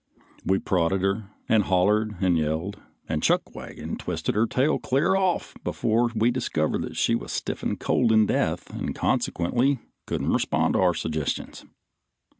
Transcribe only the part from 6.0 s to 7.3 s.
we discovered she